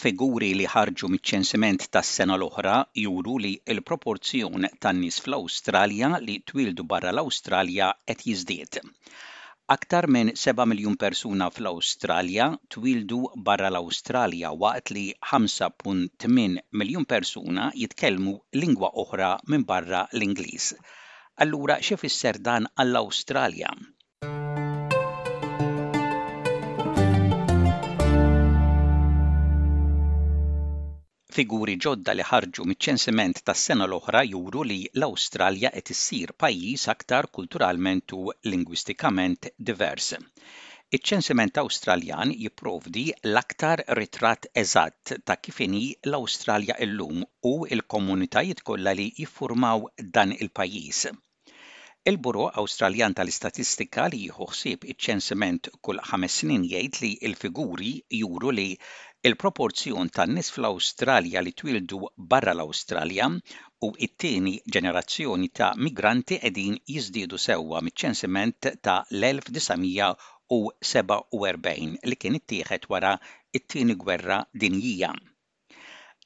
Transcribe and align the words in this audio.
Figuri 0.00 0.46
li 0.58 0.66
ħarġu 0.72 1.08
miċ-ċensiment 1.14 1.82
tas-sena 1.94 2.36
l-oħra 2.40 2.76
juru 3.00 3.32
li 3.46 3.50
l-proporzjon 3.74 4.64
tan-nies 4.84 5.18
fl-Awstralja 5.24 6.08
li 6.22 6.36
twildu 6.52 6.86
barra 6.92 7.10
l-Awstralja 7.12 7.88
qed 8.12 8.24
jiżdied. 8.30 8.78
Aktar 9.76 10.08
minn 10.16 10.32
7 10.44 10.66
miljun 10.72 10.96
persuna 11.04 11.50
fl-Awstralja 11.56 12.46
twildu 12.76 13.20
barra 13.50 13.68
l-Awstralja 13.74 14.54
waqt 14.64 14.94
li 14.98 15.04
5.8 15.34 16.34
miljun 16.82 17.08
persuna 17.14 17.68
jitkellmu 17.82 18.34
lingwa 18.62 18.94
oħra 19.04 19.30
minn 19.52 19.68
barra 19.74 20.04
l-Ingliż. 20.16 20.72
Allura 21.46 21.78
xi 21.90 22.00
fisser 22.06 22.40
dan 22.50 22.72
għall-Awstralja? 22.86 23.76
Figuri 31.40 31.74
ġodda 31.82 32.12
li 32.16 32.24
ħarġu 32.30 32.64
miċ-ċensiment 32.70 33.38
tas-sena 33.48 33.84
l-oħra 33.88 34.20
juru 34.30 34.64
li 34.70 34.76
l-Awstralja 34.88 35.70
qed 35.76 35.92
issir 35.94 36.32
pajjiż 36.42 36.82
aktar 36.92 37.28
kulturalment 37.36 38.12
u 38.18 38.26
lingwistikament 38.54 39.48
divers. 39.70 40.08
Iċ-ċensiment 40.98 41.62
Awstraljan 41.62 42.34
jipprovdi 42.42 43.06
l-aktar 43.30 43.82
ritratt 44.02 44.50
eżatt 44.64 45.14
ta' 45.24 45.38
kif 45.40 45.62
inhi 45.68 45.86
l-Awstralja 46.10 46.76
llum 46.92 47.24
u 47.54 47.54
l-komunitajiet 47.80 48.60
kollha 48.70 48.92
li 49.00 49.08
jiffurmaw 49.22 49.88
dan 50.18 50.36
il-pajjiż. 50.36 51.02
Il-Buro 52.10 52.46
Awstraljan 52.60 53.12
tal-Istatistika 53.16 54.06
li 54.12 54.26
jħuħsib 54.28 54.58
ħsieb 54.58 54.86
iċ-ċensiment 54.92 55.72
kull 55.84 56.00
ħames 56.10 56.38
snin 56.42 56.62
jgħid 56.66 57.00
li 57.04 57.10
l-figuri 57.30 57.94
juru 58.20 58.52
li 58.60 58.70
Il-proporzjon 59.28 60.10
tan 60.16 60.30
nies 60.36 60.48
fl-Awstralja 60.52 61.40
li 61.46 61.50
twildu 61.60 61.96
barra 62.34 62.52
l-Awstralja 62.54 63.26
u 63.88 63.90
it-tieni 64.06 64.54
ġenerazzjoni 64.76 65.48
ta' 65.60 65.68
migranti 65.88 66.38
qegħdin 66.46 66.80
jiżdiedu 66.94 67.42
sewwa 67.46 67.82
miċ-ċensiment 67.90 68.70
ta' 68.88 68.96
l-1947 69.20 72.10
li 72.12 72.20
kien 72.24 72.42
ittieħed 72.42 72.90
wara 72.96 73.14
it-tieni 73.60 74.00
gwerra 74.06 74.42
dinjija. 74.64 75.14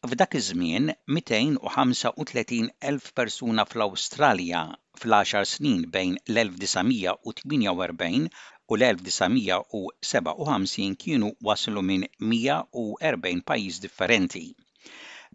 F'dak 0.09 0.33
iż-żmien 0.39 0.85
235,000 1.11 3.13
persuna 3.19 3.63
fl-Awstralja 3.71 4.59
fl-10 5.01 5.45
snin 5.53 5.79
bejn 5.95 6.19
l-1948 6.33 8.29
u 8.69 8.71
l-1957 8.81 10.91
kienu 11.05 11.31
waslu 11.49 11.83
minn 11.93 12.05
140 12.35 13.43
pajjiż 13.53 13.79
differenti. 13.87 14.45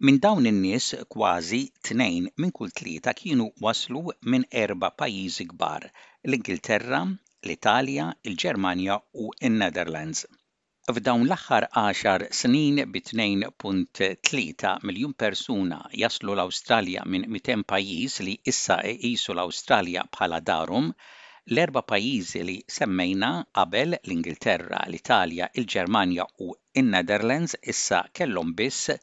Minn 0.07 0.21
dawn 0.27 0.49
in-nies 0.53 0.91
kważi 1.15 1.61
tnejn 1.89 2.29
minn 2.43 2.55
kull 2.59 2.75
tlieta 2.81 3.15
kienu 3.23 3.47
waslu 3.67 4.03
minn 4.35 4.45
erba' 4.65 4.91
pajjiżi 5.03 5.45
kbar: 5.55 5.89
l-Ingilterra, 6.31 7.01
l-Italja, 7.47 8.05
il-Ġermanja 8.29 8.95
u 9.25 9.27
n-Netherlands 9.51 10.25
f'dawn 10.97 11.23
l-aħħar 11.29 11.63
10 11.79 12.27
snin 12.35 12.77
bi 12.93 12.99
2.3 13.07 14.69
miljun 14.89 15.11
persuna 15.23 15.77
jaslu 16.03 16.31
l-Awstralja 16.37 17.03
minn 17.15 17.27
200 17.35 17.65
pajjiż 17.73 18.15
li 18.27 18.33
issa 18.51 18.77
jqisu 18.93 19.35
l-Awstralja 19.35 20.05
bħala 20.15 20.39
darum, 20.51 20.87
l-erba' 21.53 21.83
pajjiżi 21.91 22.41
li 22.47 22.55
semmejna 22.77 23.29
qabel 23.59 23.93
l-Ingilterra, 23.99 24.81
l-Italja, 24.89 25.51
il-Ġermanja 25.61 26.25
u 26.47 26.55
in-Netherlands 26.83 27.57
issa 27.75 28.01
kellhom 28.19 28.55
biss 28.63 28.97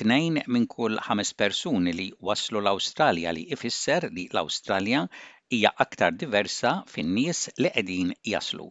tnejn 0.00 0.42
minn 0.52 0.66
kull 0.76 0.98
ħames 1.10 1.34
persuni 1.44 1.94
li 2.00 2.08
waslu 2.30 2.58
l-Awstralja 2.64 3.36
li 3.38 3.46
ifisser 3.58 4.10
li 4.10 4.26
l-Awstralja 4.32 5.06
hija 5.54 5.72
aktar 5.86 6.18
diversa 6.24 6.80
fin-nies 6.96 7.46
li 7.62 7.70
qegħdin 7.78 8.12
jaslu. 8.34 8.68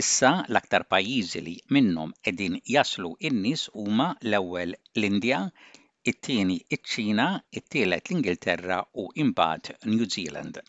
Issa 0.00 0.30
l-aktar 0.52 0.82
pajjiżi 0.92 1.38
li 1.44 1.52
minnhom 1.74 2.10
qegħdin 2.26 2.56
jaslu 2.72 3.10
n-nies 3.28 3.60
huma 3.82 4.08
l-ewwel 4.26 4.74
l-Indja, 4.78 5.38
it-tieni 6.12 6.56
iċ-Ċina, 6.76 7.28
it-tielet 7.60 8.10
l-Ingilterra 8.10 8.76
u 9.02 9.06
imbagħad 9.24 9.70
New 9.94 10.10
Zealand. 10.16 10.60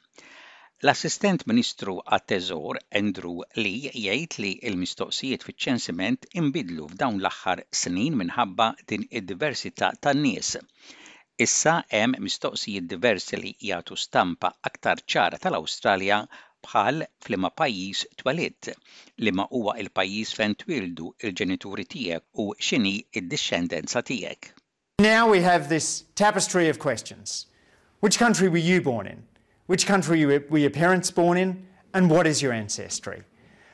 L-assistent 0.85 1.43
ministru 1.51 1.97
għat-teżor 2.05 2.79
Andrew 3.01 3.35
Lee 3.66 3.91
jgħid 4.05 4.39
li 4.45 4.53
l-mistoqsijiet 4.71 5.43
fiċ-ċensiment 5.49 6.29
imbidlu 6.43 6.87
f'dawn 6.93 7.19
l-aħħar 7.19 7.66
snin 7.83 8.16
minħabba 8.23 8.69
din 8.93 9.03
id-diversità 9.11 9.91
tan-nies. 10.07 10.55
Issa 11.47 11.75
hemm 11.99 12.16
mistoqsijiet 12.29 12.87
diversi 12.95 13.43
li 13.43 13.55
jagħtu 13.73 13.99
stampa 14.07 14.53
aktar 14.71 15.03
ċara 15.03 15.43
tal-Awstralja 15.47 16.23
bħal 16.67 17.05
huwa 19.51 19.73
fejn 20.38 20.55
twildu 20.59 21.07
il-ġenituri 21.23 21.85
tiegħek 21.91 22.23
u 22.44 22.50
d-dixxendenza 22.53 24.01
tiegħek. 24.09 24.51
Now 25.00 25.29
we 25.29 25.41
have 25.41 25.69
this 25.69 26.05
tapestry 26.16 26.69
of 26.69 26.79
questions. 26.79 27.45
Which 28.00 28.17
country 28.19 28.47
were 28.50 28.57
you 28.61 28.81
born 28.81 29.07
in? 29.07 29.23
Which 29.67 29.85
country 29.85 30.25
were 30.25 30.57
your 30.57 30.69
parents 30.69 31.11
born 31.11 31.38
in? 31.38 31.66
And 31.94 32.09
what 32.09 32.28
is 32.28 32.41
your 32.41 32.51
ancestry? 32.53 33.22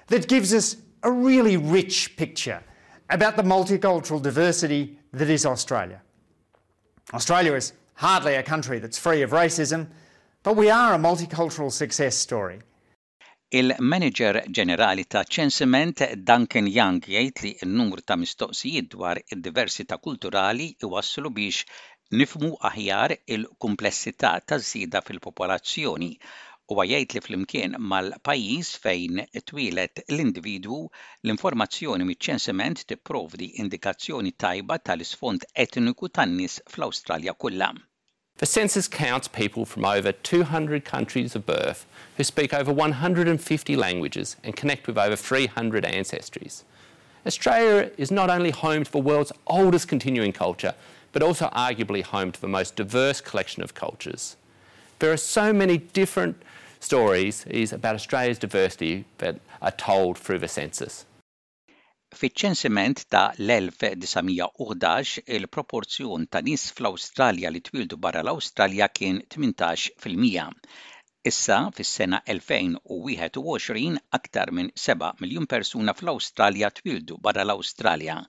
That 0.08 0.28
gives 0.28 0.54
us 0.54 0.78
a 1.04 1.12
really 1.12 1.58
rich 1.58 2.16
picture 2.16 2.62
about 3.10 3.36
the 3.36 3.44
multicultural 3.44 4.22
diversity 4.22 4.98
that 5.14 5.30
is 5.30 5.46
Australia. 5.46 6.02
Australia 7.14 7.54
is 7.54 7.74
hardly 7.96 8.36
a 8.36 8.44
country 8.44 8.80
that's 8.80 8.98
free 8.98 9.22
of 9.22 9.32
racism, 9.32 9.88
but 10.42 10.56
we 10.56 10.70
are 10.70 10.94
a 10.94 10.98
multicultural 10.98 11.72
success 11.72 12.16
story. 12.16 12.60
Il-Manager 13.58 14.38
Ġenerali 14.58 15.04
ta' 15.16 15.22
ċensiment 15.36 16.00
Duncan 16.30 16.66
Young 16.78 17.04
jgħid 17.16 17.42
li 17.44 17.52
n-numru 17.68 18.02
ta' 18.12 18.16
mistoqsijiet 18.22 18.88
dwar 18.94 19.20
id-diversità 19.22 20.00
kulturali 20.08 20.70
iwasslu 20.88 21.32
biex 21.36 21.60
nifmu 22.22 22.50
aħjar 22.72 23.14
il-komplessità 23.36 24.32
ta' 24.54 24.58
żida 24.70 25.04
fil-popolazzjoni 25.10 26.10
u 26.74 26.80
għajajt 26.86 27.16
li 27.18 27.24
fl-imkien 27.28 27.78
mal-pajis 27.94 28.74
fejn 28.88 29.22
twilet 29.52 30.04
l-individu 30.08 30.82
l-informazzjoni 30.90 32.10
mit-ċensiment 32.10 32.86
tipprovdi 32.94 33.52
indikazzjoni 33.68 34.34
tajba 34.48 34.82
tal-isfond 34.90 35.46
etniku 35.68 36.10
tan-nies 36.18 36.58
fl-Awstralja 36.74 37.38
kollha. 37.46 37.74
The 38.38 38.48
census 38.48 38.88
counts 38.88 39.28
people 39.28 39.64
from 39.64 39.86
over 39.86 40.12
200 40.12 40.84
countries 40.84 41.36
of 41.36 41.46
birth 41.46 41.86
who 42.18 42.24
speak 42.24 42.52
over 42.52 42.74
150 42.74 43.76
languages 43.76 44.38
and 44.44 44.56
connect 44.56 44.88
with 44.88 44.98
over 44.98 45.16
300 45.16 45.84
ancestries. 45.84 46.64
Australia 47.28 47.92
is 47.96 48.10
not 48.10 48.32
only 48.32 48.50
home 48.50 48.84
to 48.86 48.92
the 48.92 48.98
world's 49.00 49.32
oldest 49.46 49.88
continuing 49.88 50.34
culture, 50.34 50.74
but 51.12 51.22
also 51.22 51.48
arguably 51.50 52.02
home 52.04 52.32
to 52.32 52.42
the 52.42 52.48
most 52.48 52.76
diverse 52.76 53.22
collection 53.22 53.62
of 53.62 53.76
cultures. 53.76 54.36
There 54.98 55.12
are 55.12 55.18
so 55.18 55.54
many 55.54 55.78
different 55.78 56.42
stories 56.80 57.46
about 57.72 57.94
Australia's 57.94 58.40
diversity 58.40 59.06
that 59.20 59.40
are 59.62 59.72
told 59.72 60.18
through 60.18 60.40
the 60.40 60.48
census. 60.48 61.06
Fiċ-ċensiment 62.20 63.00
ta' 63.14 63.22
l-1911 63.44 65.14
il-proporzjon 65.36 66.26
ta' 66.36 66.42
nies 66.48 66.66
fl-Awstralja 66.78 67.50
li 67.56 67.62
twildu 67.70 67.98
barra 68.04 68.22
l-Awstralja 68.26 68.88
kien 69.00 69.22
18 69.38 69.86
fil-mija. 70.04 70.44
Issa 71.32 71.58
fis-sena 71.80 72.20
2021 72.36 73.98
aktar 74.20 74.52
minn 74.60 74.70
7 74.84 75.10
miljun 75.26 75.50
persuna 75.56 75.96
fl-Awstralja 76.02 76.70
twildu 76.82 77.18
barra 77.30 77.48
l-Awstralja. 77.48 78.20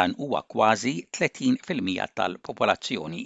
Dan 0.00 0.16
huwa 0.22 0.40
kważi 0.54 0.96
30 1.20 1.60
fil-mija 1.68 2.08
tal-popolazzjoni. 2.22 3.24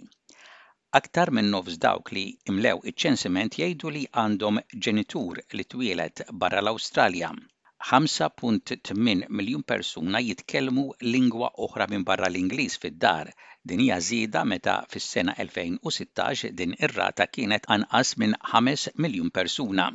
Aktar 1.02 1.30
minn 1.38 1.54
nofs 1.56 1.78
dawk 1.86 2.10
li 2.18 2.26
imlew 2.50 2.82
iċ-ċensiment 2.90 3.60
jgħidu 3.62 3.94
li 3.98 4.04
għandhom 4.24 4.62
ġenitur 4.88 5.42
li 5.60 5.68
twieled 5.76 6.26
barra 6.44 6.64
l-Awstralja 6.66 7.34
5.8 7.86 9.26
miljun 9.38 9.62
persuna 9.70 10.20
jitkellmu 10.26 10.84
lingwa 11.14 11.48
oħra 11.66 11.86
minn 11.90 12.04
barra 12.10 12.30
l-Ingliż 12.32 12.76
fid-dar. 12.84 13.30
Din 13.72 13.82
hija 13.84 13.98
żieda 14.06 14.44
meta 14.52 14.76
fis-sena 14.94 15.34
2016 15.40 16.54
din 16.60 16.72
ir-rata 16.88 17.26
kienet 17.34 17.68
anqas 17.76 18.14
minn 18.24 18.38
5 18.54 18.86
miljun 19.06 19.28
persuna. 19.40 19.86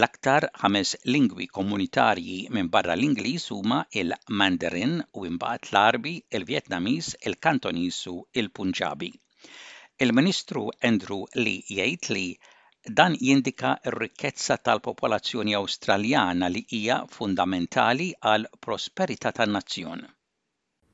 L-aktar 0.00 0.46
ħames 0.62 0.94
lingwi 1.16 1.48
komunitarji 1.58 2.38
minn 2.58 2.70
barra 2.78 2.94
l-Ingliż 2.94 3.48
huma 3.58 3.80
il-Mandarin 4.04 4.94
u 5.18 5.26
imbagħad 5.32 5.68
l-Arbi, 5.72 6.14
il-Vjetnamiż, 6.38 7.10
il-Kantoniż 7.26 8.00
u 8.14 8.16
il-Punġabi. 8.42 9.10
Il-Ministru 10.06 10.68
Andrew 10.92 11.26
Lee 11.42 11.64
jgħid 11.74 12.14
li 12.18 12.26
Dan 12.90 13.14
jindika 13.20 13.76
r-rikkezza 13.86 14.56
tal-popolazzjoni 14.58 15.54
Awstraljana 15.54 16.48
li 16.50 16.64
hija 16.74 17.04
fundamentali 17.14 18.08
għal 18.18 18.46
prosperità 18.60 19.30
tan-nazzjon. 19.32 20.02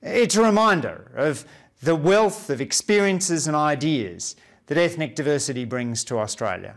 It's 0.02 0.36
a 0.36 0.42
reminder 0.42 1.10
of 1.16 1.46
the 1.82 1.94
wealth 1.94 2.50
of 2.50 2.60
experiences 2.60 3.46
and 3.48 3.56
ideas 3.56 4.36
that 4.66 4.76
ethnic 4.76 5.14
diversity 5.16 5.64
brings 5.64 6.04
to 6.04 6.18
Australia. 6.18 6.74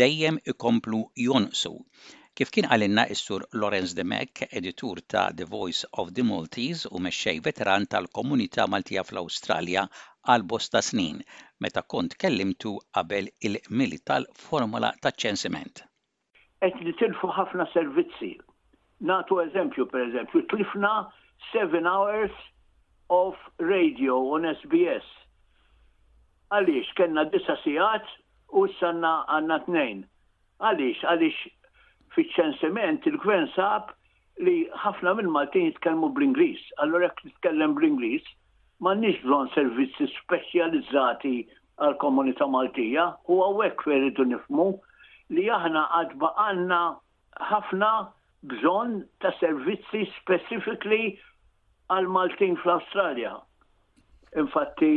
dejjem 0.00 0.38
ikomplu 0.54 1.02
jonqsu. 1.26 1.74
Kif 2.38 2.52
kien 2.54 2.70
għalinna 2.72 3.04
is-sur 3.16 3.44
Lorenz 3.60 3.92
de 3.98 4.04
Mek, 4.14 4.46
editur 4.60 5.02
ta' 5.12 5.26
The 5.40 5.44
Voice 5.52 5.84
of 6.00 6.14
the 6.16 6.24
Maltese 6.30 6.88
u 6.96 7.02
mexxej 7.08 7.36
veteran 7.48 7.84
tal-komunità 7.92 8.64
Maltija 8.74 9.04
fl-Awstralja 9.08 9.84
għal 10.30 10.48
bosta 10.54 10.82
snin, 10.90 11.20
meta 11.60 11.82
kont 11.82 12.16
kellimtu 12.22 12.72
qabel 12.96 13.28
il-mili 13.48 14.00
tal-formula 14.10 14.94
ta' 15.02 15.12
ċensiment. 15.24 15.84
Qed 16.64 16.78
nitilfu 16.88 17.28
ħafna 17.38 17.66
servizzi 17.74 18.32
Natu 19.00 19.38
eżempju, 19.40 19.86
per 19.90 20.00
eżempju, 20.00 20.42
tlifna 20.50 21.10
7 21.52 21.84
hours 21.86 22.30
of 23.08 23.34
radio 23.58 24.16
on 24.34 24.44
SBS. 24.62 25.04
Għalix, 26.50 26.88
kena 26.98 27.24
disa 27.30 27.54
sijat 27.62 28.08
u 28.58 28.64
s-sanna 28.72 29.12
għanna 29.36 29.58
t-nejn. 29.68 30.00
Għalix, 30.70 31.04
għalix 31.12 31.44
fiċ-ċensiment 32.16 33.06
il-gvern 33.12 33.46
sab 33.54 33.94
li 34.42 34.64
ħafna 34.84 35.14
minn 35.20 35.30
Maltin 35.30 35.68
jitkellmu 35.68 36.10
bl-Inglis. 36.18 36.58
Allora 36.82 37.06
jekk 37.06 37.30
nitkellem 37.30 37.78
bl-Inglis, 37.78 38.26
ma 38.82 38.96
nix 38.98 39.22
bżon 39.22 39.52
servizzi 39.54 40.10
speċjalizzati 40.16 41.36
għal 41.78 41.96
komunità 42.02 42.50
Maltija 42.50 43.12
u 43.30 43.38
għawek 43.46 43.86
veridu 43.86 44.26
nifmu 44.34 44.68
li 45.38 45.46
aħna 45.60 45.86
għadba 46.00 46.34
għanna 46.46 46.82
ħafna 47.52 47.92
bżonn 48.46 49.00
ta' 49.20 49.32
servizzi 49.40 50.04
specifically 50.20 50.98
għal 51.90 52.06
Maltin 52.16 52.54
fl-Australja. 52.60 53.32
Infatti, 54.38 54.90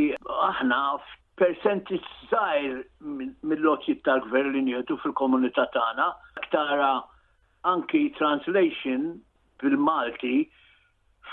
aħna 0.50 0.80
persenti 1.40 1.98
zaħir 2.32 2.76
mill-loċi 3.48 3.96
tal-gvern 4.06 4.52
li 4.58 4.64
njotu 4.68 4.98
fil-komunità 5.04 5.66
tagħna, 5.74 6.10
ktara 6.48 6.90
anki 7.72 8.04
translation 8.20 9.08
bil-Malti 9.64 10.36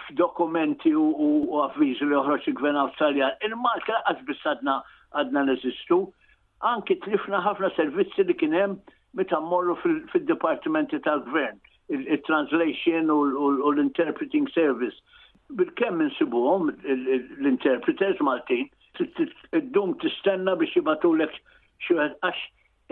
f'dokumenti 0.07 0.95
u 0.97 1.61
avviżi 1.67 2.09
li 2.09 2.17
uħroċ 2.23 2.49
il-gvern 2.53 2.81
Australia. 2.87 3.33
Il-Malti 3.45 3.93
laqas 3.97 4.23
bis 4.31 4.45
għadna 4.47 5.43
neżistu, 5.51 6.01
anki 6.73 6.97
tlifna 7.05 7.43
ħafna 7.45 7.73
servizzi 7.77 8.25
li 8.25 8.37
kienem 8.45 8.79
meta 9.19 9.41
morru 9.45 9.77
fil-dipartimenti 9.83 11.03
tal-gvern 11.05 11.59
il-translation 11.89 13.09
u 13.11 13.71
l-interpreting 13.77 14.47
service. 14.59 14.97
Bil-kemm 15.57 16.01
insibuhom 16.05 16.63
l-interpreters 17.43 18.19
Maltin, 18.27 18.69
id-dum 19.59 19.95
tistenna 20.03 20.57
biex 20.61 20.75
jibatulek 20.77 21.37
xieħed 21.87 22.17
għax 22.29 22.43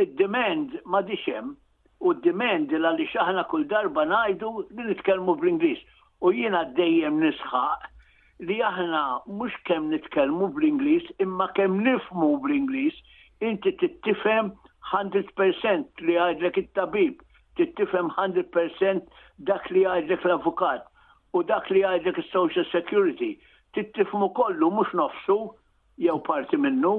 id-demand 0.04 0.78
ma 0.93 1.00
diċem 1.08 1.50
u 2.06 2.14
d-demand 2.16 2.72
il 2.78 2.87
li 3.00 3.08
aħna 3.26 3.44
kull 3.50 3.66
darba 3.72 4.04
najdu 4.08 4.52
li 4.70 4.87
nitkellmu 4.90 5.34
bl-Inglis. 5.40 5.82
U 6.25 6.32
jiena 6.32 6.62
dejjem 6.81 7.19
nisħaq 7.20 7.91
li 8.48 8.60
aħna 8.70 9.03
mhux 9.41 9.53
kemm 9.69 9.91
nitkellmu 9.93 10.48
bl-Inglis 10.56 11.10
imma 11.26 11.50
kemm 11.58 11.82
nifmu 11.88 12.31
bl-Inglis 12.44 12.96
inti 13.50 13.74
tittifhem 13.82 14.53
100% 14.96 16.06
li 16.06 16.17
għadlek 16.29 16.62
it-tabib 16.65 17.20
tittifem 17.58 18.08
100% 18.17 19.05
dak 19.51 19.67
li 19.75 19.82
għajdek 19.91 20.22
l-avukat 20.29 20.84
u 21.36 21.43
dak 21.51 21.69
li 21.72 21.82
għajdek 21.91 22.20
il-Social 22.22 22.67
Security 22.72 23.31
tittifmu 23.77 24.29
kollu 24.39 24.70
mux 24.79 24.93
nofsu 25.01 25.36
jew 26.06 26.19
parti 26.29 26.58
minnu. 26.67 26.94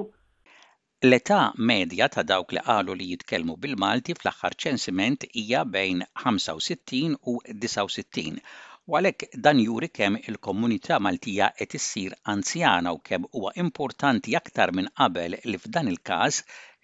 L-età 1.08 1.42
medja 1.72 2.10
ta' 2.14 2.26
dawk 2.32 2.56
li 2.56 2.64
qalu 2.70 2.96
li 3.02 3.10
jitkellmu 3.14 3.58
bil-Malti 3.66 4.18
fl-aħħar 4.22 4.58
ċensiment 4.66 5.30
hija 5.44 5.62
bejn 5.78 6.02
65 6.26 7.20
u 7.34 7.38
69 7.46 8.42
U 8.88 8.96
għalek 8.96 9.24
dan 9.46 9.58
juri 9.60 9.88
kemm 9.98 10.16
il-komunità 10.32 10.96
Maltija 11.04 11.48
qed 11.60 11.74
issir 11.78 12.14
anzjana 12.34 12.94
u 12.96 13.00
kemm 13.10 13.26
huwa 13.36 13.50
importanti 13.64 14.36
aktar 14.40 14.72
minn 14.80 14.88
qabel 15.00 15.36
li 15.52 15.60
f'dan 15.64 15.90
il-każ 15.92 16.38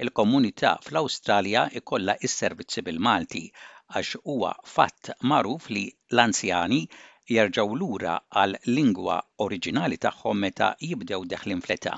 il-komunità 0.05 0.72
fl-Awstralja 0.88 1.62
ikollha 1.81 2.17
s-servizzi 2.29 2.83
bil-Malti 2.89 3.43
għax 3.95 4.12
huwa 4.25 4.51
fatt 4.74 5.13
magħruf 5.33 5.69
li 5.77 5.86
l-anzjani 6.12 6.81
jerġgħu 7.38 7.79
lura 7.86 8.17
għal 8.43 8.60
lingwa 8.74 9.22
oriġinali 9.48 10.01
tagħhom 10.07 10.43
meta 10.48 10.74
jibdew 10.91 11.22
deħlin 11.36 11.63
fleta. 11.67 11.95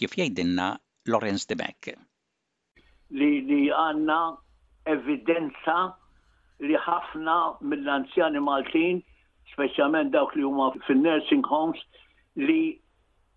kif 0.00 0.16
jgħidilna 0.16 0.70
Lorenz 1.12 1.44
de 1.46 1.54
Beck. 1.64 1.92
Li 3.20 3.30
li 3.50 3.60
għandna 3.84 4.20
evidenza 4.96 5.78
li 6.64 6.76
ħafna 6.88 7.38
mill-anzjani 7.74 8.40
Maltin 8.48 9.04
speċjalment 9.54 10.12
dawk 10.14 10.34
li 10.38 10.44
huma 10.46 10.70
fil-nursing 10.86 11.44
homes 11.52 11.80
li 12.36 12.76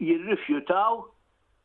jirrifjutaw 0.04 1.04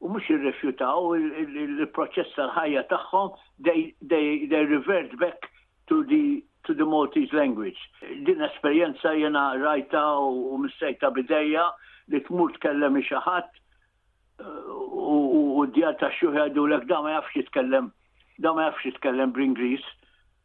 u 0.01 0.09
mux 0.13 0.27
jirrifjutaw 0.31 1.13
il-proċess 1.17 2.35
tal-ħajja 2.39 2.85
tagħhom 2.91 3.35
they 3.67 4.67
revert 4.75 5.17
back 5.23 5.51
to 5.93 6.03
the 6.13 6.41
to 6.69 6.75
the 6.77 6.85
Maltese 6.85 7.33
language. 7.33 7.81
Din 8.29 8.43
esperjenza 8.45 9.15
jena 9.17 9.47
rajta 9.57 10.01
u 10.21 10.59
mistejta 10.61 11.09
bidejja 11.17 11.63
li 12.13 12.21
tmur 12.27 12.53
tkellem 12.59 12.99
xi 13.07 13.17
ħadd 13.17 14.45
u 14.45 15.65
d-djar 15.71 15.97
ta' 16.03 16.13
xuħedu 16.19 16.67
l-ek 16.69 16.85
da 16.91 16.99
ma 17.01 17.15
jafx 17.17 17.39
jitkellem 17.41 17.89
da 18.45 18.53
ma 18.53 18.67
jafx 18.69 18.91
jitkellem 18.91 19.33
bl-Inglis 19.37 19.87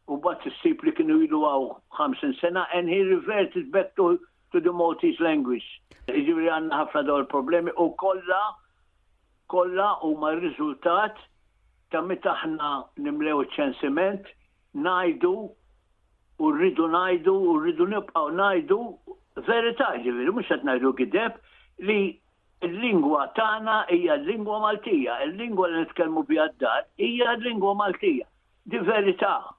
u 0.08 0.16
bat 0.24 0.40
s 0.46 0.52
sip 0.62 0.82
li 0.86 0.92
kienu 0.98 1.16
jidu 1.22 1.40
għaw 1.46 1.64
50 1.98 2.34
sena, 2.40 2.66
and 2.76 2.88
he 2.88 2.98
reverted 3.06 3.70
back 3.74 3.94
to, 3.96 4.18
to 4.52 4.60
the 4.66 4.72
Maltese 4.80 5.20
language. 5.26 5.66
Iġivri 6.06 6.48
għanna 6.56 6.78
ħafna 6.84 7.02
dawl 7.08 7.24
problemi 7.32 7.74
u 7.84 7.88
kolla, 8.02 8.42
kolla 9.54 9.88
u 10.06 10.12
ma 10.22 10.30
rizultat 10.38 11.18
ta' 11.90 12.04
mitaħna 12.06 12.70
nimlew 13.06 13.42
ċensiment, 13.56 14.28
najdu 14.86 15.34
u 16.38 16.52
rridu 16.54 16.86
najdu 16.92 17.34
u 17.52 17.56
rridu 17.64 17.86
nibqaw 17.94 18.30
najdu 18.40 18.78
verità 19.50 19.90
ġivri, 20.06 20.30
mux 20.36 20.46
għat 20.54 20.66
najdu 20.70 20.94
għideb 20.94 21.42
li 21.88 21.98
il-lingwa 22.66 23.26
tana 23.36 23.82
hija 23.90 24.14
l-lingwa 24.20 24.62
Maltija, 24.62 25.18
il-lingwa 25.26 25.66
li 25.74 25.82
nitkellmu 25.82 26.22
bi 26.30 26.38
għaddar 26.46 26.78
dar 26.82 26.90
hija 27.02 27.32
l-lingwa 27.34 27.74
Maltija. 27.82 28.30
Di 28.66 28.78
verità, 28.86 29.55